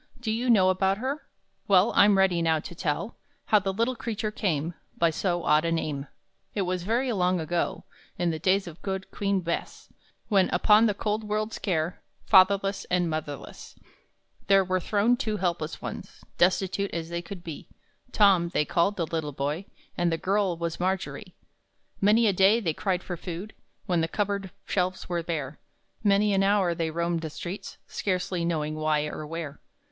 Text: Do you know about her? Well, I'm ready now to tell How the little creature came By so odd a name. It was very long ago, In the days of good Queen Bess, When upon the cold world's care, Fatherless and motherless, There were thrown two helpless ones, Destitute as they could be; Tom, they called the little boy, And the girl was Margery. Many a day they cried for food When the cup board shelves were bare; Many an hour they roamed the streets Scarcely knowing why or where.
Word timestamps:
Do 0.19 0.31
you 0.31 0.49
know 0.49 0.69
about 0.71 0.97
her? 0.97 1.27
Well, 1.67 1.93
I'm 1.95 2.17
ready 2.17 2.41
now 2.41 2.59
to 2.59 2.73
tell 2.73 3.17
How 3.45 3.59
the 3.59 3.71
little 3.71 3.95
creature 3.95 4.31
came 4.31 4.73
By 4.97 5.11
so 5.11 5.43
odd 5.43 5.63
a 5.63 5.71
name. 5.71 6.07
It 6.55 6.63
was 6.63 6.81
very 6.81 7.11
long 7.11 7.39
ago, 7.39 7.83
In 8.17 8.31
the 8.31 8.39
days 8.39 8.65
of 8.65 8.81
good 8.81 9.11
Queen 9.11 9.41
Bess, 9.41 9.89
When 10.27 10.49
upon 10.49 10.87
the 10.87 10.95
cold 10.95 11.23
world's 11.23 11.59
care, 11.59 12.01
Fatherless 12.25 12.83
and 12.89 13.11
motherless, 13.11 13.75
There 14.47 14.63
were 14.63 14.79
thrown 14.79 15.17
two 15.17 15.37
helpless 15.37 15.83
ones, 15.83 16.23
Destitute 16.39 16.89
as 16.95 17.09
they 17.09 17.21
could 17.21 17.43
be; 17.43 17.69
Tom, 18.11 18.49
they 18.49 18.65
called 18.65 18.97
the 18.97 19.05
little 19.05 19.33
boy, 19.33 19.65
And 19.95 20.11
the 20.11 20.17
girl 20.17 20.57
was 20.57 20.79
Margery. 20.79 21.35
Many 22.01 22.25
a 22.25 22.33
day 22.33 22.59
they 22.59 22.73
cried 22.73 23.03
for 23.03 23.17
food 23.17 23.53
When 23.85 24.01
the 24.01 24.07
cup 24.07 24.25
board 24.29 24.49
shelves 24.65 25.07
were 25.07 25.21
bare; 25.21 25.59
Many 26.03 26.33
an 26.33 26.41
hour 26.41 26.73
they 26.73 26.89
roamed 26.89 27.21
the 27.21 27.29
streets 27.29 27.77
Scarcely 27.85 28.43
knowing 28.43 28.73
why 28.73 29.05
or 29.05 29.27
where. 29.27 29.61